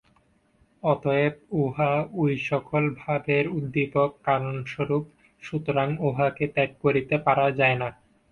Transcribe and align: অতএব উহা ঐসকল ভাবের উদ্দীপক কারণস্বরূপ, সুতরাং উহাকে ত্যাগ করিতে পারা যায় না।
অতএব 0.83 1.33
উহা 1.59 1.91
ঐসকল 2.17 2.85
ভাবের 2.99 3.45
উদ্দীপক 3.57 4.09
কারণস্বরূপ, 4.23 5.03
সুতরাং 5.43 5.87
উহাকে 6.07 6.45
ত্যাগ 6.47 6.69
করিতে 6.83 7.15
পারা 7.25 7.47
যায় 7.59 7.77
না। 7.81 7.89